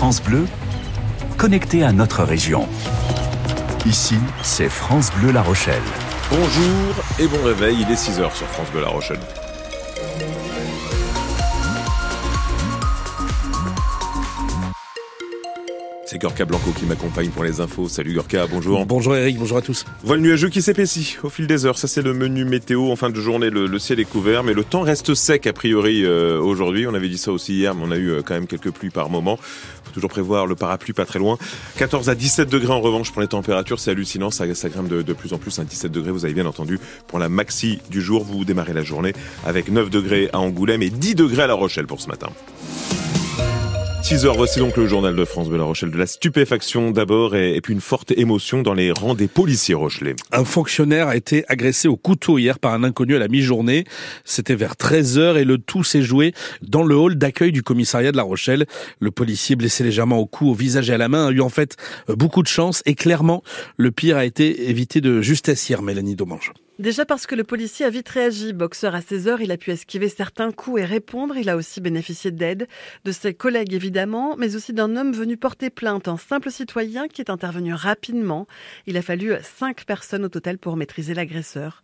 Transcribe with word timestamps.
France 0.00 0.22
Bleu, 0.22 0.46
connecté 1.36 1.84
à 1.84 1.92
notre 1.92 2.24
région. 2.24 2.66
Ici, 3.84 4.16
c'est 4.42 4.70
France 4.70 5.12
Bleu 5.12 5.30
La 5.30 5.42
Rochelle. 5.42 5.82
Bonjour 6.30 7.04
et 7.18 7.26
bon 7.26 7.44
réveil, 7.44 7.76
il 7.82 7.92
est 7.92 7.96
6h 7.96 8.34
sur 8.34 8.46
France 8.46 8.70
Bleu 8.72 8.80
La 8.80 8.88
Rochelle. 8.88 9.20
C'est 16.10 16.18
Gorka 16.18 16.44
Blanco 16.44 16.72
qui 16.72 16.86
m'accompagne 16.86 17.28
pour 17.28 17.44
les 17.44 17.60
infos. 17.60 17.88
Salut 17.88 18.14
Gorka, 18.14 18.48
bonjour. 18.48 18.84
Bonjour 18.84 19.14
Eric, 19.14 19.38
bonjour 19.38 19.58
à 19.58 19.62
tous. 19.62 19.84
Voile 20.02 20.18
nuageux 20.18 20.48
qui 20.48 20.60
s'épaissit 20.60 21.18
au 21.22 21.28
fil 21.28 21.46
des 21.46 21.66
heures. 21.66 21.78
Ça 21.78 21.86
c'est 21.86 22.02
le 22.02 22.12
menu 22.14 22.44
météo. 22.44 22.90
En 22.90 22.96
fin 22.96 23.10
de 23.10 23.20
journée, 23.20 23.48
le, 23.48 23.78
ciel 23.78 24.00
est 24.00 24.04
couvert, 24.04 24.42
mais 24.42 24.52
le 24.52 24.64
temps 24.64 24.80
reste 24.80 25.14
sec 25.14 25.46
a 25.46 25.52
priori 25.52 26.04
euh, 26.04 26.40
aujourd'hui. 26.40 26.88
On 26.88 26.94
avait 26.94 27.08
dit 27.08 27.16
ça 27.16 27.30
aussi 27.30 27.54
hier, 27.54 27.76
mais 27.76 27.82
on 27.86 27.92
a 27.92 27.96
eu 27.96 28.10
euh, 28.10 28.22
quand 28.24 28.34
même 28.34 28.48
quelques 28.48 28.72
pluies 28.72 28.90
par 28.90 29.08
moment. 29.08 29.36
Faut 29.36 29.92
toujours 29.92 30.10
prévoir 30.10 30.48
le 30.48 30.56
parapluie 30.56 30.94
pas 30.94 31.06
très 31.06 31.20
loin. 31.20 31.38
14 31.76 32.08
à 32.08 32.16
17 32.16 32.50
degrés 32.50 32.72
en 32.72 32.80
revanche 32.80 33.12
pour 33.12 33.22
les 33.22 33.28
températures, 33.28 33.78
c'est 33.78 33.92
hallucinant. 33.92 34.32
Ça, 34.32 34.52
ça 34.52 34.68
grimpe 34.68 34.88
de, 34.88 35.02
de, 35.02 35.12
plus 35.12 35.32
en 35.32 35.38
plus. 35.38 35.60
Un 35.60 35.64
17 35.64 35.92
degrés, 35.92 36.10
vous 36.10 36.24
avez 36.24 36.34
bien 36.34 36.46
entendu. 36.46 36.80
Pour 37.06 37.20
la 37.20 37.28
maxi 37.28 37.78
du 37.88 38.02
jour, 38.02 38.24
vous 38.24 38.44
démarrez 38.44 38.72
la 38.74 38.82
journée 38.82 39.12
avec 39.46 39.70
9 39.70 39.90
degrés 39.90 40.28
à 40.32 40.40
Angoulême 40.40 40.82
et 40.82 40.90
10 40.90 41.14
degrés 41.14 41.44
à 41.44 41.46
La 41.46 41.54
Rochelle 41.54 41.86
pour 41.86 42.00
ce 42.00 42.08
matin. 42.08 42.30
6 44.10 44.26
heures, 44.26 44.36
voici 44.36 44.58
donc 44.58 44.76
le 44.76 44.88
journal 44.88 45.14
de 45.14 45.24
France 45.24 45.48
de 45.48 45.54
La 45.54 45.62
Rochelle. 45.62 45.92
De 45.92 45.96
la 45.96 46.08
stupéfaction 46.08 46.90
d'abord 46.90 47.36
et, 47.36 47.60
puis 47.60 47.72
une 47.72 47.80
forte 47.80 48.10
émotion 48.10 48.60
dans 48.60 48.74
les 48.74 48.90
rangs 48.90 49.14
des 49.14 49.28
policiers 49.28 49.76
rochelais. 49.76 50.16
Un 50.32 50.44
fonctionnaire 50.44 51.06
a 51.06 51.14
été 51.14 51.44
agressé 51.46 51.86
au 51.86 51.96
couteau 51.96 52.36
hier 52.36 52.58
par 52.58 52.74
un 52.74 52.82
inconnu 52.82 53.14
à 53.14 53.20
la 53.20 53.28
mi-journée. 53.28 53.84
C'était 54.24 54.56
vers 54.56 54.74
13 54.74 55.18
heures 55.18 55.38
et 55.38 55.44
le 55.44 55.58
tout 55.58 55.84
s'est 55.84 56.02
joué 56.02 56.34
dans 56.60 56.82
le 56.82 56.96
hall 56.96 57.14
d'accueil 57.18 57.52
du 57.52 57.62
commissariat 57.62 58.10
de 58.10 58.16
La 58.16 58.24
Rochelle. 58.24 58.66
Le 58.98 59.12
policier 59.12 59.54
blessé 59.54 59.84
légèrement 59.84 60.18
au 60.18 60.26
cou, 60.26 60.50
au 60.50 60.54
visage 60.54 60.90
et 60.90 60.94
à 60.94 60.98
la 60.98 61.08
main 61.08 61.28
a 61.28 61.30
eu 61.30 61.40
en 61.40 61.48
fait 61.48 61.76
beaucoup 62.08 62.42
de 62.42 62.48
chance 62.48 62.82
et 62.86 62.96
clairement 62.96 63.44
le 63.76 63.92
pire 63.92 64.16
a 64.16 64.24
été 64.24 64.70
évité 64.70 65.00
de 65.00 65.22
justesse 65.22 65.70
hier, 65.70 65.82
Mélanie 65.82 66.16
Domange. 66.16 66.52
Déjà 66.80 67.04
parce 67.04 67.26
que 67.26 67.34
le 67.34 67.44
policier 67.44 67.84
a 67.84 67.90
vite 67.90 68.08
réagi. 68.08 68.54
Boxeur 68.54 68.94
à 68.94 69.02
16 69.02 69.28
heures, 69.28 69.42
il 69.42 69.52
a 69.52 69.58
pu 69.58 69.70
esquiver 69.70 70.08
certains 70.08 70.50
coups 70.50 70.80
et 70.80 70.84
répondre. 70.86 71.36
Il 71.36 71.50
a 71.50 71.56
aussi 71.56 71.78
bénéficié 71.82 72.30
d'aide 72.30 72.68
de 73.04 73.12
ses 73.12 73.34
collègues 73.34 73.74
évidemment, 73.74 74.34
mais 74.38 74.56
aussi 74.56 74.72
d'un 74.72 74.96
homme 74.96 75.12
venu 75.12 75.36
porter 75.36 75.68
plainte, 75.68 76.08
un 76.08 76.16
simple 76.16 76.50
citoyen 76.50 77.06
qui 77.06 77.20
est 77.20 77.28
intervenu 77.28 77.74
rapidement. 77.74 78.46
Il 78.86 78.96
a 78.96 79.02
fallu 79.02 79.34
cinq 79.42 79.84
personnes 79.84 80.24
au 80.24 80.30
total 80.30 80.56
pour 80.56 80.78
maîtriser 80.78 81.12
l'agresseur. 81.12 81.82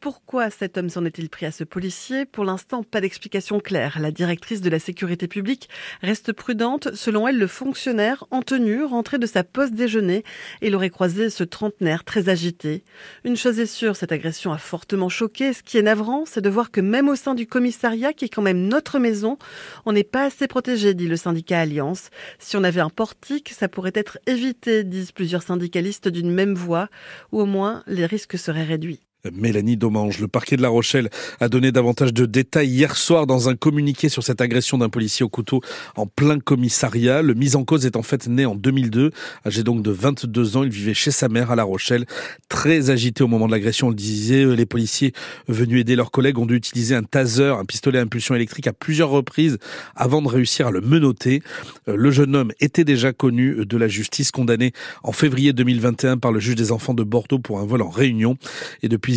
Pourquoi 0.00 0.50
cet 0.50 0.76
homme 0.76 0.88
s'en 0.88 1.04
est-il 1.04 1.30
pris 1.30 1.46
à 1.46 1.52
ce 1.52 1.62
policier? 1.62 2.26
Pour 2.26 2.44
l'instant, 2.44 2.82
pas 2.82 3.00
d'explication 3.00 3.60
claire. 3.60 4.00
La 4.00 4.10
directrice 4.10 4.60
de 4.60 4.70
la 4.70 4.80
sécurité 4.80 5.28
publique 5.28 5.68
reste 6.00 6.32
prudente. 6.32 6.92
Selon 6.96 7.28
elle, 7.28 7.38
le 7.38 7.46
fonctionnaire 7.46 8.24
en 8.32 8.42
tenue 8.42 8.82
rentrait 8.82 9.20
de 9.20 9.26
sa 9.26 9.44
pause 9.44 9.70
déjeuner 9.70 10.24
il 10.62 10.74
aurait 10.74 10.90
croisé 10.90 11.30
ce 11.30 11.44
trentenaire 11.44 12.02
très 12.02 12.28
agité. 12.28 12.82
Une 13.22 13.36
chose 13.36 13.60
est 13.60 13.66
sûre, 13.66 13.94
cette 13.94 14.10
a 14.52 14.58
fortement 14.58 15.08
choqué. 15.08 15.52
Ce 15.52 15.62
qui 15.62 15.78
est 15.78 15.82
navrant, 15.82 16.24
c'est 16.26 16.40
de 16.40 16.48
voir 16.48 16.70
que 16.70 16.80
même 16.80 17.08
au 17.08 17.16
sein 17.16 17.34
du 17.34 17.46
commissariat, 17.46 18.12
qui 18.12 18.24
est 18.24 18.28
quand 18.28 18.42
même 18.42 18.66
notre 18.68 18.98
maison, 18.98 19.38
on 19.86 19.92
n'est 19.92 20.04
pas 20.04 20.24
assez 20.24 20.48
protégé, 20.48 20.94
dit 20.94 21.08
le 21.08 21.16
syndicat 21.16 21.60
Alliance. 21.60 22.10
Si 22.38 22.56
on 22.56 22.64
avait 22.64 22.80
un 22.80 22.90
portique, 22.90 23.50
ça 23.50 23.68
pourrait 23.68 23.92
être 23.94 24.18
évité, 24.26 24.84
disent 24.84 25.12
plusieurs 25.12 25.42
syndicalistes 25.42 26.08
d'une 26.08 26.30
même 26.30 26.54
voix, 26.54 26.88
ou 27.30 27.40
au 27.40 27.46
moins 27.46 27.82
les 27.86 28.06
risques 28.06 28.38
seraient 28.38 28.64
réduits. 28.64 29.00
Mélanie 29.30 29.76
Domange. 29.76 30.18
Le 30.18 30.26
parquet 30.26 30.56
de 30.56 30.62
La 30.62 30.68
Rochelle 30.68 31.08
a 31.38 31.48
donné 31.48 31.70
davantage 31.70 32.12
de 32.12 32.26
détails 32.26 32.68
hier 32.68 32.96
soir 32.96 33.26
dans 33.26 33.48
un 33.48 33.54
communiqué 33.54 34.08
sur 34.08 34.24
cette 34.24 34.40
agression 34.40 34.78
d'un 34.78 34.88
policier 34.88 35.24
au 35.24 35.28
couteau 35.28 35.60
en 35.94 36.06
plein 36.06 36.40
commissariat. 36.40 37.22
Le 37.22 37.34
mis 37.34 37.54
en 37.54 37.64
cause 37.64 37.86
est 37.86 37.94
en 37.94 38.02
fait 38.02 38.26
né 38.26 38.46
en 38.46 38.56
2002. 38.56 39.12
Âgé 39.46 39.62
donc 39.62 39.82
de 39.82 39.92
22 39.92 40.56
ans, 40.56 40.64
il 40.64 40.70
vivait 40.70 40.94
chez 40.94 41.12
sa 41.12 41.28
mère 41.28 41.52
à 41.52 41.56
La 41.56 41.62
Rochelle. 41.62 42.04
Très 42.48 42.90
agité 42.90 43.22
au 43.22 43.28
moment 43.28 43.46
de 43.46 43.52
l'agression, 43.52 43.88
on 43.88 43.90
le 43.90 43.96
disait. 43.96 44.44
Les 44.44 44.66
policiers 44.66 45.12
venus 45.46 45.80
aider 45.80 45.94
leurs 45.94 46.10
collègues 46.10 46.38
ont 46.38 46.46
dû 46.46 46.56
utiliser 46.56 46.96
un 46.96 47.04
taser, 47.04 47.54
un 47.56 47.64
pistolet 47.64 48.00
à 48.00 48.02
impulsion 48.02 48.34
électrique 48.34 48.66
à 48.66 48.72
plusieurs 48.72 49.10
reprises 49.10 49.58
avant 49.94 50.20
de 50.20 50.28
réussir 50.28 50.66
à 50.66 50.70
le 50.72 50.80
menotter. 50.80 51.42
Euh, 51.88 51.94
le 51.96 52.10
jeune 52.10 52.34
homme 52.34 52.52
était 52.58 52.84
déjà 52.84 53.12
connu 53.12 53.64
de 53.66 53.76
la 53.76 53.86
justice, 53.86 54.32
condamné 54.32 54.72
en 55.04 55.12
février 55.12 55.52
2021 55.52 56.18
par 56.18 56.32
le 56.32 56.40
juge 56.40 56.56
des 56.56 56.72
enfants 56.72 56.94
de 56.94 57.04
Bordeaux 57.04 57.38
pour 57.38 57.60
un 57.60 57.66
vol 57.66 57.82
en 57.82 57.90
réunion. 57.90 58.36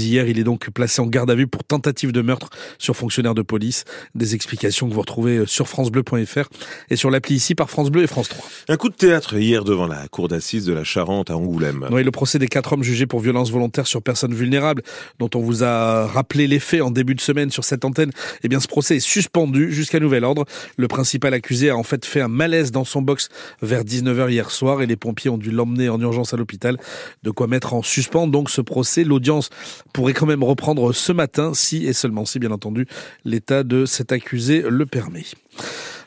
Hier. 0.04 0.28
Il 0.28 0.40
est 0.40 0.44
donc 0.44 0.70
placé 0.70 1.02
en 1.02 1.08
garde 1.08 1.32
à 1.32 1.36
vue 1.36 1.48
pour 1.48 1.64
tentative 1.64 2.12
de 2.12 2.22
meurtre 2.22 2.50
sur 2.78 2.96
fonctionnaire 2.96 3.36
de 3.36 3.42
police. 3.42 3.84
Des 4.16 4.36
explications 4.36 4.88
que 4.88 4.94
vous 4.94 5.02
retrouvez 5.02 5.38
euh, 5.38 5.46
sur 5.46 5.68
francebleu.fr 5.68 6.50
et 6.90 6.96
sur 6.96 7.10
l'appli 7.10 7.36
ici 7.36 7.56
par 7.56 7.70
France 7.70 7.90
Bleu 7.90 8.04
et 8.04 8.08
France 8.08 8.30
3. 8.30 8.46
Un 8.70 8.78
coup 8.78 8.90
de 8.90 8.96
théâtre 8.96 9.36
hier 9.36 9.64
devant 9.64 9.88
la 9.88 10.08
cour 10.08 10.28
d'assises 10.28 10.66
de 10.66 10.74
la 10.74 10.84
Charente 10.84 11.30
à 11.30 11.38
Angoulême. 11.38 11.88
Oui, 11.92 12.04
le 12.04 12.12
procès 12.12 12.40
des 12.40 12.48
quatre 12.48 12.74
hommes 12.74 12.84
jugés 12.84 13.06
pour 13.06 13.20
violence 13.20 13.52
volontaire 13.52 13.88
sur 13.88 14.02
personnes 14.02 14.34
vulnérables, 14.34 14.82
dont 15.20 15.30
on 15.36 15.40
vous 15.40 15.64
a 15.64 16.08
rappelé 16.08 16.48
les 16.48 16.60
faits 16.60 16.82
en 16.82 16.92
début 16.92 17.16
de 17.16 17.22
semaine 17.22 17.52
sur 17.52 17.64
cette 17.64 17.86
antenne, 17.86 18.12
eh 18.44 18.48
bien 18.48 18.60
ce 18.60 18.68
procès 18.68 18.98
est 18.98 19.00
suspendu 19.00 19.72
jusqu'à 19.72 20.00
nouvel 20.00 20.24
ordre. 20.24 20.46
Le 20.78 20.88
principal 20.88 21.34
accusé 21.34 21.70
a 21.70 21.78
en 21.78 21.84
fait 21.84 22.06
fait 22.06 22.22
un 22.22 22.28
malaise 22.28 22.72
dans 22.72 22.86
son 22.86 23.02
box 23.02 23.30
vers 23.62 23.84
19h 23.84 24.30
hier 24.30 24.52
soir 24.52 24.82
et 24.82 24.88
les 24.88 24.96
pompiers 24.96 25.30
ont 25.30 25.38
dû 25.38 25.52
l'emmener 25.52 25.90
en 25.90 26.00
urgence 26.00 26.34
à 26.34 26.38
l'hôpital. 26.38 26.78
De 27.24 27.32
quoi 27.32 27.48
mettre 27.48 27.74
en 27.74 27.82
suspens 27.82 28.28
donc 28.28 28.50
ce 28.50 28.62
procès. 28.62 29.04
L'audience 29.04 29.50
pourrait 29.94 30.14
quand 30.14 30.26
même 30.26 30.44
reprendre 30.44 30.92
ce 30.94 31.12
matin 31.12 31.54
si 31.54 31.86
et 31.86 31.94
seulement 31.94 32.26
si 32.26 32.40
bien 32.40 32.52
entendu 32.52 32.88
l'état 33.24 33.64
de 33.64 33.86
cet 33.86 34.12
accusé 34.12 34.64
le 34.68 34.86
permet. 34.86 35.26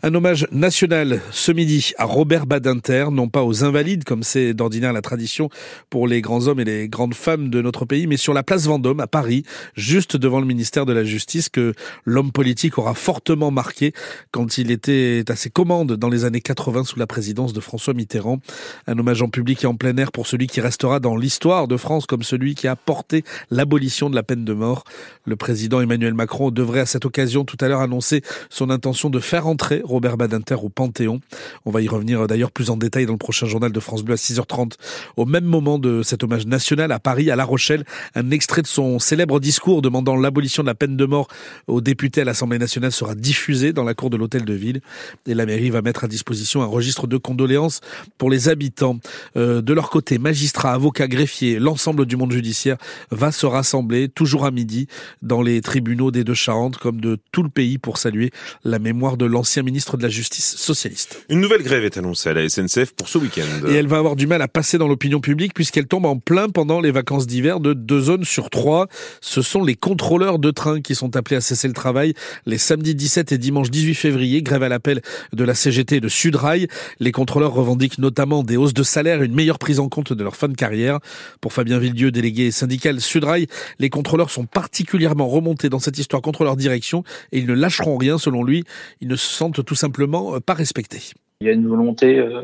Un 0.04 0.14
hommage 0.14 0.46
national 0.52 1.20
ce 1.32 1.50
midi 1.50 1.90
à 1.98 2.04
Robert 2.04 2.46
Badinter, 2.46 3.06
non 3.10 3.28
pas 3.28 3.42
aux 3.42 3.64
invalides 3.64 4.04
comme 4.04 4.22
c'est 4.22 4.54
d'ordinaire 4.54 4.92
la 4.92 5.02
tradition 5.02 5.50
pour 5.90 6.06
les 6.06 6.20
grands 6.20 6.46
hommes 6.46 6.60
et 6.60 6.64
les 6.64 6.88
grandes 6.88 7.14
femmes 7.14 7.50
de 7.50 7.60
notre 7.60 7.84
pays, 7.84 8.06
mais 8.06 8.16
sur 8.16 8.32
la 8.32 8.44
place 8.44 8.66
Vendôme 8.66 9.00
à 9.00 9.08
Paris, 9.08 9.42
juste 9.74 10.16
devant 10.16 10.38
le 10.38 10.46
ministère 10.46 10.86
de 10.86 10.92
la 10.92 11.02
Justice 11.02 11.48
que 11.48 11.74
l'homme 12.04 12.30
politique 12.30 12.78
aura 12.78 12.94
fortement 12.94 13.50
marqué 13.50 13.92
quand 14.30 14.56
il 14.56 14.70
était 14.70 15.24
à 15.26 15.34
ses 15.34 15.50
commandes 15.50 15.94
dans 15.94 16.08
les 16.08 16.24
années 16.24 16.40
80 16.40 16.84
sous 16.84 17.00
la 17.00 17.08
présidence 17.08 17.52
de 17.52 17.58
François 17.58 17.92
Mitterrand. 17.92 18.38
Un 18.86 18.96
hommage 19.00 19.20
en 19.20 19.28
public 19.28 19.64
et 19.64 19.66
en 19.66 19.74
plein 19.74 19.96
air 19.96 20.12
pour 20.12 20.28
celui 20.28 20.46
qui 20.46 20.60
restera 20.60 21.00
dans 21.00 21.16
l'histoire 21.16 21.66
de 21.66 21.76
France 21.76 22.06
comme 22.06 22.22
celui 22.22 22.54
qui 22.54 22.68
a 22.68 22.76
porté 22.76 23.24
l'abolition 23.50 24.10
de 24.10 24.14
la 24.14 24.22
peine 24.22 24.44
de 24.44 24.52
mort. 24.52 24.84
Le 25.24 25.34
président 25.34 25.80
Emmanuel 25.80 26.14
Macron 26.14 26.52
devrait 26.52 26.80
à 26.80 26.86
cette 26.86 27.04
occasion 27.04 27.44
tout 27.44 27.56
à 27.60 27.66
l'heure 27.66 27.80
annoncer 27.80 28.22
son 28.48 28.70
intention 28.70 29.10
de 29.10 29.18
faire 29.18 29.48
entrer 29.48 29.82
Robert 29.88 30.16
Badinter 30.16 30.56
au 30.62 30.68
Panthéon. 30.68 31.20
On 31.64 31.70
va 31.70 31.80
y 31.80 31.88
revenir 31.88 32.26
d'ailleurs 32.26 32.50
plus 32.50 32.70
en 32.70 32.76
détail 32.76 33.06
dans 33.06 33.12
le 33.12 33.18
prochain 33.18 33.46
journal 33.46 33.72
de 33.72 33.80
France 33.80 34.02
Bleu 34.02 34.14
à 34.14 34.16
6h30. 34.16 34.74
Au 35.16 35.24
même 35.24 35.44
moment 35.44 35.78
de 35.78 36.02
cet 36.02 36.22
hommage 36.22 36.46
national 36.46 36.92
à 36.92 36.98
Paris, 36.98 37.30
à 37.30 37.36
La 37.36 37.44
Rochelle, 37.44 37.84
un 38.14 38.30
extrait 38.30 38.62
de 38.62 38.66
son 38.66 38.98
célèbre 38.98 39.40
discours 39.40 39.82
demandant 39.82 40.16
l'abolition 40.16 40.62
de 40.62 40.68
la 40.68 40.74
peine 40.74 40.96
de 40.96 41.04
mort 41.04 41.28
aux 41.66 41.80
députés 41.80 42.20
à 42.20 42.24
l'Assemblée 42.24 42.58
nationale 42.58 42.92
sera 42.92 43.14
diffusé 43.14 43.72
dans 43.72 43.84
la 43.84 43.94
cour 43.94 44.10
de 44.10 44.16
l'hôtel 44.16 44.44
de 44.44 44.54
ville. 44.54 44.80
Et 45.26 45.34
la 45.34 45.46
mairie 45.46 45.70
va 45.70 45.82
mettre 45.82 46.04
à 46.04 46.08
disposition 46.08 46.62
un 46.62 46.66
registre 46.66 47.06
de 47.06 47.16
condoléances 47.16 47.80
pour 48.18 48.30
les 48.30 48.48
habitants. 48.48 48.98
Euh, 49.36 49.62
de 49.62 49.72
leur 49.72 49.90
côté, 49.90 50.18
magistrats, 50.18 50.72
avocats, 50.72 51.08
greffiers, 51.08 51.58
l'ensemble 51.58 52.06
du 52.06 52.16
monde 52.16 52.32
judiciaire 52.32 52.76
va 53.10 53.32
se 53.32 53.46
rassembler 53.46 54.08
toujours 54.08 54.44
à 54.44 54.50
midi 54.50 54.86
dans 55.22 55.42
les 55.42 55.60
tribunaux 55.60 56.10
des 56.10 56.24
Deux-Charentes 56.24 56.76
comme 56.76 57.00
de 57.00 57.18
tout 57.32 57.42
le 57.42 57.48
pays 57.48 57.78
pour 57.78 57.98
saluer 57.98 58.30
la 58.64 58.78
mémoire 58.78 59.16
de 59.16 59.24
l'ancien 59.24 59.62
ministre 59.62 59.77
de 59.96 60.02
la 60.02 60.08
Justice 60.08 60.56
socialiste. 60.56 61.24
Une 61.28 61.40
nouvelle 61.40 61.62
grève 61.62 61.84
est 61.84 61.96
annoncée 61.96 62.28
à 62.28 62.34
la 62.34 62.48
SNCF 62.48 62.92
pour 62.92 63.08
ce 63.08 63.18
week-end. 63.18 63.68
Et 63.68 63.74
elle 63.74 63.86
va 63.86 63.98
avoir 63.98 64.16
du 64.16 64.26
mal 64.26 64.42
à 64.42 64.48
passer 64.48 64.78
dans 64.78 64.88
l'opinion 64.88 65.20
publique 65.20 65.54
puisqu'elle 65.54 65.86
tombe 65.86 66.06
en 66.06 66.18
plein 66.18 66.48
pendant 66.48 66.80
les 66.80 66.90
vacances 66.90 67.26
d'hiver 67.26 67.60
de 67.60 67.72
deux 67.72 68.00
zones 68.00 68.24
sur 68.24 68.50
trois. 68.50 68.88
Ce 69.20 69.42
sont 69.42 69.62
les 69.64 69.74
contrôleurs 69.74 70.38
de 70.38 70.50
train 70.50 70.80
qui 70.80 70.94
sont 70.94 71.16
appelés 71.16 71.36
à 71.36 71.40
cesser 71.40 71.68
le 71.68 71.74
travail 71.74 72.14
les 72.46 72.58
samedis 72.58 72.94
17 72.94 73.32
et 73.32 73.38
dimanche 73.38 73.70
18 73.70 73.94
février, 73.94 74.42
grève 74.42 74.62
à 74.62 74.68
l'appel 74.68 75.00
de 75.32 75.44
la 75.44 75.54
CGT 75.54 75.96
et 75.96 76.00
de 76.00 76.08
Sudrail. 76.08 76.68
Les 77.00 77.12
contrôleurs 77.12 77.52
revendiquent 77.52 77.98
notamment 77.98 78.42
des 78.42 78.56
hausses 78.56 78.74
de 78.74 78.82
salaire 78.82 79.22
et 79.22 79.26
une 79.26 79.34
meilleure 79.34 79.58
prise 79.58 79.80
en 79.80 79.88
compte 79.88 80.12
de 80.12 80.24
leur 80.24 80.36
fin 80.36 80.48
de 80.48 80.54
carrière. 80.54 80.98
Pour 81.40 81.52
Fabien 81.52 81.78
Villedieu, 81.78 82.10
délégué 82.10 82.50
syndical 82.50 83.00
Sudrail, 83.00 83.46
les 83.78 83.90
contrôleurs 83.90 84.30
sont 84.30 84.46
particulièrement 84.46 85.28
remontés 85.28 85.68
dans 85.68 85.78
cette 85.78 85.98
histoire 85.98 86.22
contre 86.22 86.44
leur 86.44 86.56
direction 86.56 87.04
et 87.32 87.38
ils 87.38 87.46
ne 87.46 87.54
lâcheront 87.54 87.96
rien 87.96 88.18
selon 88.18 88.42
lui. 88.42 88.64
Ils 89.00 89.08
ne 89.08 89.16
se 89.16 89.28
sentent 89.28 89.64
tout 89.68 89.74
simplement 89.74 90.34
euh, 90.34 90.40
pas 90.40 90.54
respecté. 90.54 90.98
Il 91.42 91.46
y 91.46 91.50
a 91.50 91.52
une 91.52 91.68
volonté, 91.68 92.18
euh, 92.18 92.42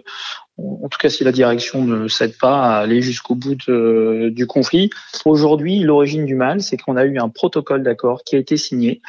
en 0.58 0.88
tout 0.88 0.98
cas 0.98 1.08
si 1.08 1.24
la 1.24 1.32
direction 1.32 1.82
ne 1.82 2.06
cède 2.06 2.36
pas 2.38 2.62
à 2.62 2.76
aller 2.76 3.00
jusqu'au 3.00 3.34
bout 3.34 3.56
du 3.56 4.46
conflit. 4.46 4.90
Aujourd'hui, 5.24 5.80
l'origine 5.80 6.26
du 6.26 6.36
mal, 6.36 6.60
c'est 6.60 6.76
qu'on 6.76 6.96
a 6.96 7.04
eu 7.04 7.18
un 7.18 7.28
protocole 7.28 7.82
d'accord 7.82 8.22
qui 8.22 8.36
a 8.36 8.38
été 8.38 8.56
signé. 8.56 9.00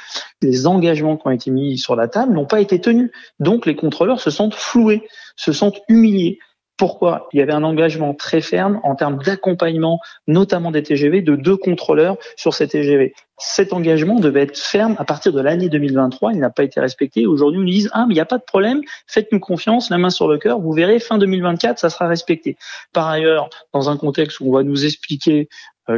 Les 0.42 0.66
engagements 0.66 1.18
qui 1.18 1.28
ont 1.28 1.32
été 1.32 1.52
mis 1.52 1.78
sur 1.78 1.96
la 1.96 2.08
table 2.08 2.34
n'ont 2.34 2.48
pas 2.48 2.62
été 2.62 2.82
tenus. 2.82 3.12
Donc 3.40 3.68
les 3.68 3.76
contrôleurs 3.76 4.22
se 4.22 4.32
sentent 4.32 4.56
floués, 4.56 5.04
se 5.36 5.52
sentent 5.52 5.82
humiliés. 5.88 6.40
Pourquoi 6.78 7.30
Il 7.32 7.40
y 7.40 7.42
avait 7.42 7.54
un 7.54 7.64
engagement 7.64 8.14
très 8.14 8.42
ferme 8.42 8.82
en 8.84 8.96
termes 8.96 9.18
d'accompagnement, 9.24 10.02
notamment 10.28 10.72
des 10.72 10.84
TGV, 10.84 11.22
de 11.22 11.38
deux 11.38 11.56
contrôleurs 11.56 12.18
sur 12.36 12.54
ces 12.54 12.68
TGV. 12.68 13.14
Cet 13.38 13.72
engagement 13.72 14.20
devait 14.20 14.44
être 14.44 14.58
ferme 14.58 14.96
à 14.98 15.06
partir 15.06 15.32
de 15.32 15.42
l'année 15.42 15.70
2023. 15.70 16.34
Il 16.34 16.40
n'a 16.40 16.50
pas 16.50 16.64
été 16.64 16.80
respecté. 16.80 17.26
Aujourd'hui, 17.26 17.60
on 17.60 17.64
nous 17.64 17.70
dit 17.70 17.88
ah 17.94 18.06
mais 18.08 18.14
il 18.14 18.18
n'y 18.18 18.22
a 18.22 18.26
pas 18.26 18.38
de 18.38 18.44
problème, 18.44 18.82
faites-nous 19.08 19.40
confiance, 19.40 19.90
la 19.90 19.98
main 19.98 20.10
sur 20.10 20.28
le 20.28 20.38
cœur. 20.38 20.60
Vous 20.60 20.74
verrez, 20.74 21.00
fin 21.00 21.18
2024, 21.18 21.80
ça 21.80 21.90
sera 21.90 22.08
respecté. 22.08 22.58
Par 22.92 23.08
ailleurs, 23.08 23.50
dans 23.74 23.90
un 23.90 23.98
contexte 23.98 24.42
où 24.42 24.50
on 24.50 24.54
va 24.54 24.64
nous 24.64 24.86
expliquer 24.86 25.48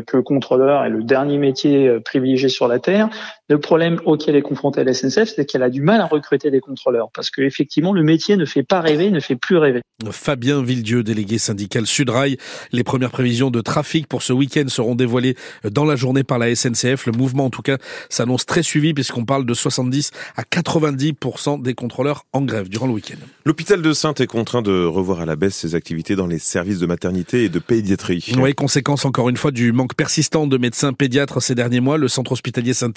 que 0.05 0.17
contrôleur 0.17 0.83
est 0.83 0.89
le 0.89 1.03
dernier 1.03 1.37
métier 1.37 1.87
euh, 1.87 1.99
privilégié 1.99 2.49
sur 2.49 2.67
la 2.67 2.79
terre. 2.79 3.09
Le 3.49 3.59
problème 3.59 3.99
auquel 4.05 4.35
est 4.35 4.41
confrontée 4.41 4.83
la 4.83 4.93
SNCF, 4.93 5.33
c'est 5.35 5.45
qu'elle 5.45 5.63
a 5.63 5.69
du 5.69 5.81
mal 5.81 6.01
à 6.01 6.05
recruter 6.05 6.51
des 6.51 6.59
contrôleurs 6.59 7.09
parce 7.13 7.29
que 7.29 7.41
effectivement 7.41 7.93
le 7.93 8.03
métier 8.03 8.35
ne 8.35 8.45
fait 8.45 8.63
pas 8.63 8.81
rêver, 8.81 9.09
ne 9.09 9.21
fait 9.21 9.37
plus 9.37 9.57
rêver. 9.57 9.81
Fabien 10.11 10.61
Villedieu, 10.61 11.01
délégué 11.01 11.37
syndical 11.37 11.87
Sudrail. 11.87 12.37
Les 12.71 12.83
premières 12.83 13.09
prévisions 13.09 13.49
de 13.49 13.61
trafic 13.61 14.07
pour 14.07 14.21
ce 14.21 14.33
week-end 14.33 14.65
seront 14.67 14.95
dévoilées 14.95 15.35
dans 15.63 15.85
la 15.85 15.95
journée 15.95 16.23
par 16.23 16.37
la 16.37 16.53
SNCF. 16.53 17.05
Le 17.05 17.13
mouvement, 17.13 17.45
en 17.45 17.49
tout 17.49 17.61
cas, 17.61 17.77
s'annonce 18.09 18.45
très 18.45 18.63
suivi 18.63 18.93
puisqu'on 18.93 19.25
parle 19.25 19.45
de 19.45 19.53
70 19.53 20.11
à 20.35 20.43
90% 20.43 21.61
des 21.61 21.73
contrôleurs 21.73 22.25
en 22.33 22.41
grève 22.41 22.69
durant 22.69 22.85
le 22.85 22.93
week-end. 22.93 23.17
L'hôpital 23.45 23.81
de 23.81 23.93
Sainte 23.93 24.21
est 24.21 24.27
contraint 24.27 24.61
de 24.61 24.85
revoir 24.85 25.21
à 25.21 25.25
la 25.25 25.35
baisse 25.35 25.55
ses 25.55 25.73
activités 25.73 26.15
dans 26.15 26.27
les 26.27 26.39
services 26.39 26.79
de 26.79 26.85
maternité 26.85 27.45
et 27.45 27.49
de 27.49 27.59
pédiatrie. 27.59 28.33
Oui, 28.37 28.53
conséquence 28.53 29.05
encore 29.05 29.29
une 29.29 29.37
fois 29.37 29.51
du 29.51 29.71
manque 29.77 29.95
persistant 29.95 30.47
de 30.47 30.57
médecins 30.57 30.91
pédiatres 30.91 31.41
ces 31.41 31.55
derniers 31.55 31.79
mois. 31.79 31.97
Le 31.97 32.07
centre 32.07 32.33
hospitalier 32.33 32.73
saint 32.73 32.91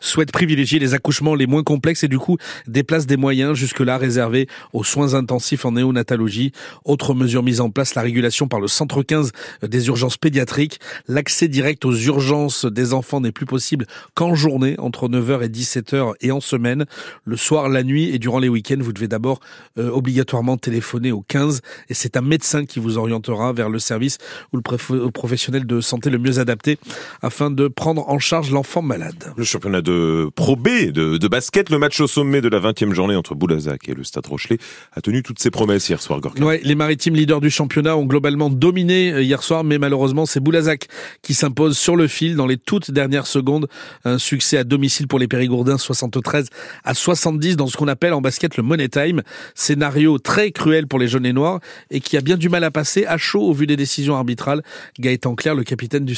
souhaite 0.00 0.30
privilégier 0.30 0.78
les 0.78 0.94
accouchements 0.94 1.34
les 1.34 1.46
moins 1.46 1.62
complexes 1.62 2.04
et 2.04 2.08
du 2.08 2.18
coup 2.18 2.36
déplace 2.66 3.06
des 3.06 3.16
moyens 3.16 3.54
jusque-là 3.54 3.96
réservés 3.98 4.46
aux 4.72 4.84
soins 4.84 5.14
intensifs 5.14 5.64
en 5.64 5.72
néonatologie. 5.72 6.52
Autre 6.84 7.14
mesure 7.14 7.42
mise 7.42 7.60
en 7.60 7.70
place, 7.70 7.94
la 7.94 8.02
régulation 8.02 8.48
par 8.48 8.60
le 8.60 8.68
centre 8.68 9.02
15 9.02 9.32
des 9.62 9.88
urgences 9.88 10.18
pédiatriques. 10.18 10.78
L'accès 11.08 11.48
direct 11.48 11.84
aux 11.84 11.94
urgences 11.94 12.66
des 12.66 12.92
enfants 12.92 13.20
n'est 13.20 13.32
plus 13.32 13.46
possible 13.46 13.86
qu'en 14.14 14.34
journée, 14.34 14.76
entre 14.78 15.08
9h 15.08 15.42
et 15.42 15.48
17h 15.48 16.12
et 16.20 16.30
en 16.30 16.40
semaine. 16.40 16.84
Le 17.24 17.36
soir, 17.36 17.68
la 17.68 17.82
nuit 17.82 18.14
et 18.14 18.18
durant 18.18 18.38
les 18.38 18.48
week-ends, 18.48 18.78
vous 18.78 18.92
devez 18.92 19.08
d'abord 19.08 19.40
euh, 19.78 19.90
obligatoirement 19.90 20.58
téléphoner 20.58 21.12
au 21.12 21.22
15 21.26 21.62
et 21.88 21.94
c'est 21.94 22.16
un 22.16 22.20
médecin 22.20 22.66
qui 22.66 22.78
vous 22.78 22.98
orientera 22.98 23.52
vers 23.52 23.70
le 23.70 23.78
service 23.78 24.18
ou 24.52 24.58
le 24.58 25.10
professionnel 25.10 25.66
de 25.66 25.80
santé 25.80 26.10
le 26.10 26.18
mieux 26.18 26.25
adapté 26.38 26.78
afin 27.22 27.50
de 27.50 27.68
prendre 27.68 28.08
en 28.08 28.18
charge 28.18 28.50
l'enfant 28.50 28.82
malade. 28.82 29.32
Le 29.36 29.44
championnat 29.44 29.82
de 29.82 30.30
Pro 30.34 30.56
B 30.56 30.68
de, 30.92 31.28
basket, 31.28 31.70
le 31.70 31.78
match 31.78 32.00
au 32.00 32.06
sommet 32.06 32.40
de 32.40 32.48
la 32.48 32.60
20e 32.60 32.92
journée 32.92 33.16
entre 33.16 33.34
Boulazac 33.34 33.88
et 33.88 33.94
le 33.94 34.04
Stade 34.04 34.26
Rochelet 34.26 34.58
a 34.92 35.00
tenu 35.00 35.22
toutes 35.22 35.38
ses 35.38 35.50
promesses 35.50 35.88
hier 35.88 36.00
soir, 36.00 36.20
Gorka. 36.20 36.42
Ouais, 36.44 36.60
les 36.62 36.74
maritimes 36.74 37.14
leaders 37.14 37.40
du 37.40 37.50
championnat 37.50 37.96
ont 37.96 38.04
globalement 38.04 38.50
dominé 38.50 39.12
euh, 39.12 39.22
hier 39.22 39.42
soir, 39.42 39.64
mais 39.64 39.78
malheureusement 39.78 40.26
c'est 40.26 40.40
Boulazac 40.40 40.88
qui 41.22 41.34
s'impose 41.34 41.78
sur 41.78 41.96
le 41.96 42.06
fil 42.06 42.36
dans 42.36 42.46
les 42.46 42.56
toutes 42.56 42.90
dernières 42.90 43.26
secondes. 43.26 43.68
Un 44.04 44.18
succès 44.18 44.58
à 44.58 44.64
domicile 44.64 45.06
pour 45.08 45.18
les 45.18 45.28
Périgourdins, 45.28 45.78
73 45.78 46.48
à 46.84 46.94
70 46.94 47.56
dans 47.56 47.66
ce 47.66 47.76
qu'on 47.76 47.88
appelle 47.88 48.12
en 48.12 48.20
basket 48.20 48.56
le 48.56 48.62
money 48.62 48.88
time. 48.88 49.22
Scénario 49.54 50.18
très 50.18 50.50
cruel 50.50 50.86
pour 50.86 50.98
les 50.98 51.08
jaunes 51.08 51.26
et 51.26 51.32
noirs 51.32 51.60
et 51.90 52.00
qui 52.00 52.16
a 52.16 52.20
bien 52.20 52.36
du 52.36 52.48
mal 52.48 52.64
à 52.64 52.70
passer 52.70 53.06
à 53.06 53.16
chaud 53.16 53.42
au 53.42 53.52
vu 53.52 53.66
des 53.66 53.76
décisions 53.76 54.16
arbitrales. 54.16 54.62
Gaëtan 54.98 55.34
Claire, 55.34 55.54
le 55.54 55.64
capitaine 55.64 56.04
du 56.04 56.14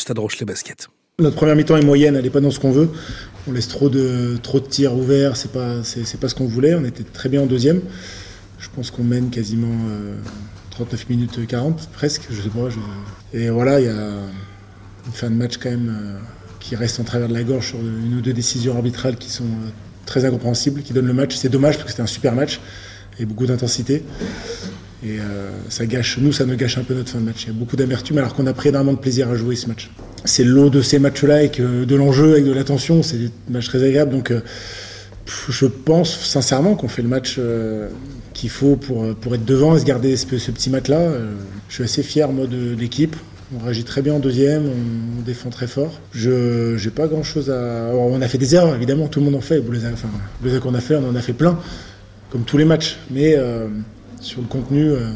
Notre 1.21 1.37
première 1.37 1.57
mi-temps 1.57 1.77
est 1.77 1.85
moyenne, 1.85 2.15
elle 2.15 2.23
n'est 2.23 2.31
pas 2.31 2.41
dans 2.41 2.53
ce 2.53 2.61
qu'on 2.61 2.71
veut. 2.71 2.91
On 3.49 3.53
laisse 3.53 3.67
trop 3.67 3.89
de, 3.89 4.37
tirs 4.69 4.95
ouverts, 4.95 5.37
c'est 5.37 5.51
pas, 5.51 5.77
pas 6.21 6.29
ce 6.29 6.35
qu'on 6.35 6.47
voulait. 6.47 6.75
On 6.75 6.85
était 6.85 7.03
très 7.03 7.29
bien 7.29 7.43
en 7.43 7.47
deuxième. 7.47 7.81
Je 8.59 8.69
pense 8.75 8.91
qu'on 8.91 9.03
mène 9.03 9.31
quasiment 9.31 9.75
39 10.71 11.01
euh, 11.01 11.05
minutes 11.09 11.47
40, 11.47 11.89
presque, 11.93 12.29
je 12.31 12.41
sais 12.41 12.49
pas. 12.49 12.69
Et 13.33 13.51
voilà, 13.51 13.81
il 13.81 13.87
y 13.87 13.89
a 13.89 13.93
une 15.07 15.13
fin 15.13 15.31
de 15.31 15.35
match 15.35 15.57
quand 15.59 15.71
même 15.71 15.89
euh, 15.89 16.19
qui 16.61 16.77
reste 16.77 17.01
en 17.01 17.05
travers 17.05 17.29
de 17.29 17.35
la 17.35 17.43
gorge 17.43 17.69
sur 17.69 17.79
une 17.81 18.17
ou 18.17 18.21
deux 18.21 18.33
décisions 18.33 18.77
arbitrales 18.77 19.17
qui 19.17 19.31
sont 19.31 19.45
euh, 19.45 19.71
très 20.07 20.25
incompréhensibles, 20.25 20.83
qui 20.83 20.93
donnent 20.93 21.07
le 21.07 21.15
match. 21.15 21.35
C'est 21.35 21.49
dommage 21.49 21.75
parce 21.75 21.87
que 21.87 21.91
c'était 21.91 22.03
un 22.03 22.07
super 22.07 22.35
match 22.35 22.61
et 23.19 23.25
beaucoup 23.25 23.47
d'intensité. 23.47 24.05
Et 25.05 25.21
euh, 25.21 25.51
ça 25.69 25.87
gâche, 25.87 26.19
nous, 26.21 26.33
ça 26.33 26.45
nous 26.45 26.57
gâche 26.57 26.77
un 26.77 26.83
peu 26.83 26.95
notre 26.95 27.11
fin 27.11 27.21
de 27.21 27.25
match. 27.25 27.45
Il 27.45 27.49
y 27.49 27.51
a 27.51 27.53
beaucoup 27.53 27.77
d'amertume 27.77 28.19
alors 28.19 28.35
qu'on 28.35 28.47
a 28.47 28.53
pris 28.53 28.71
énormément 28.71 28.95
de 28.95 29.01
plaisir 29.01 29.29
à 29.29 29.37
jouer 29.37 29.55
ce 29.55 29.69
match. 29.69 29.91
C'est 30.25 30.45
l'eau 30.45 30.71
de 30.71 30.83
ces 30.83 30.99
matchs-là 30.99 31.37
avec 31.37 31.61
de 31.61 31.95
l'enjeu, 31.95 32.33
avec 32.33 32.45
de 32.45 32.53
l'attention. 32.53 33.03
C'est 33.03 33.19
des 33.19 33.31
matchs 33.49 33.69
très 33.69 33.83
agréables. 33.85 34.11
Donc, 34.11 34.33
euh, 34.33 34.41
je 35.49 35.67
pense 35.67 36.19
sincèrement 36.19 36.75
qu'on 36.75 36.89
fait 36.89 37.03
le 37.03 37.09
match 37.09 37.37
euh, 37.39 37.89
qu'il 38.35 38.51
faut 38.51 38.75
pour, 38.75 39.15
pour 39.15 39.35
être 39.35 39.45
devant 39.45 39.77
et 39.77 39.81
se 39.81 39.85
garder 39.85 40.17
ce, 40.17 40.27
petit 40.27 40.71
match-là. 40.71 41.13
je 41.69 41.75
suis 41.75 41.85
assez 41.85 42.03
fier, 42.03 42.33
moi, 42.33 42.47
de, 42.47 42.75
l'équipe. 42.75 43.15
On 43.57 43.65
réagit 43.65 43.85
très 43.85 44.03
bien 44.03 44.15
en 44.15 44.19
deuxième, 44.19 44.65
on, 44.67 45.23
défend 45.23 45.51
très 45.51 45.67
fort. 45.67 46.01
Je 46.13 46.83
n'ai 46.83 46.91
pas 46.91 47.07
grand-chose 47.07 47.51
à... 47.51 47.93
on 47.95 48.21
a 48.21 48.29
fait 48.29 48.39
des 48.39 48.55
erreurs, 48.55 48.75
évidemment, 48.75 49.07
tout 49.09 49.21
le 49.21 49.27
monde 49.27 49.37
en 49.37 49.41
fait. 49.41 49.63
Les 50.43 50.51
les 50.51 50.61
qu'on 50.61 50.75
a 50.75 50.81
fait, 50.81 50.97
on 50.97 51.09
en 51.09 51.15
a 51.15 51.21
fait 51.21 51.33
plein, 51.33 51.59
comme 52.31 52.43
tous 52.43 52.59
les 52.59 52.65
matchs. 52.65 52.99
Mais 53.11 53.37
sur 54.21 54.41
le 54.41 54.47
contenu, 54.49 54.83
euh, 54.83 55.13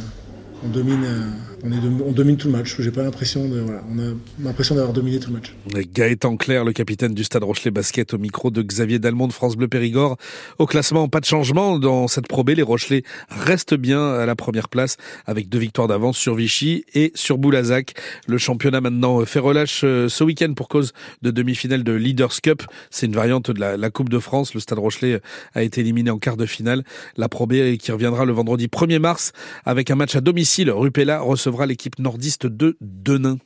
on 1.65 2.13
domine 2.13 2.37
tout 2.37 2.49
le 2.49 2.53
match. 2.53 2.75
J'ai 2.79 2.91
pas 2.91 3.03
l'impression 3.03 3.49
de, 3.49 3.61
voilà, 3.61 3.83
on 3.91 3.99
a 3.99 4.15
l'impression 4.43 4.75
d'avoir 4.75 4.93
dominé 4.93 5.19
tout 5.21 5.29
le 5.29 5.37
match. 5.37 5.55
Gaëtan 5.95 6.37
Claire, 6.37 6.65
le 6.65 6.73
capitaine 6.73 7.15
du 7.15 7.25
Stade 7.25 7.45
Rochelet 7.45 7.71
Basket, 7.71 8.15
au 8.15 8.19
micro 8.19 8.51
de 8.51 8.63
Xavier 8.63 8.99
Dalmont 8.99 9.29
de 9.29 9.33
France 9.33 9.57
Bleu 9.57 9.69
Périgord. 9.69 10.17
Au 10.59 10.67
classement, 10.67 11.09
pas 11.09 11.21
de 11.21 11.25
changement 11.25 11.79
dans 11.79 12.09
cette 12.09 12.27
probée. 12.27 12.55
Les 12.55 12.63
Rochelais 12.63 13.03
restent 13.29 13.75
bien 13.75 14.15
à 14.15 14.27
la 14.27 14.35
première 14.35 14.69
place 14.69 14.97
avec 15.27 15.49
deux 15.49 15.59
victoires 15.59 15.89
d'avance 15.89 16.17
sur 16.17 16.35
Vichy 16.35 16.85
et 16.95 17.13
sur 17.15 17.39
Boulazac. 17.39 17.95
Le 18.27 18.39
championnat 18.39 18.81
maintenant 18.81 19.25
fait 19.25 19.39
relâche 19.39 19.83
euh, 19.85 20.09
ce 20.09 20.25
week-end 20.25 20.53
pour 20.55 20.69
cause 20.69 20.93
de 21.23 21.31
demi-finale 21.31 21.85
de 21.85 21.93
Leaders 21.93 22.41
Cup. 22.43 22.63
C'est 22.91 23.07
une 23.07 23.15
variante 23.15 23.51
de 23.51 23.61
la, 23.61 23.91
Coupe 23.91 24.09
de 24.09 24.19
France. 24.19 24.55
Le 24.55 24.61
Stade 24.61 24.79
Rochelet 24.79 25.21
a 25.55 25.63
été 25.63 25.81
éliminé 25.83 26.11
en 26.11 26.19
quart 26.19 26.37
de 26.37 26.47
finale. 26.47 26.83
La 27.17 27.29
probée 27.29 27.79
qui 27.79 27.93
reviendra 27.93 28.25
le 28.25 28.33
vendredi 28.33 28.67
1er 28.67 28.99
mars 28.99 29.33
avec 29.65 29.91
un 29.91 29.95
match 29.95 30.17
à 30.17 30.21
domicile. 30.21 30.71
Rupella 30.71 31.23
l'équipe 31.67 31.99
nordiste 31.99 32.47
de 32.47 32.77
Denain. 32.81 33.39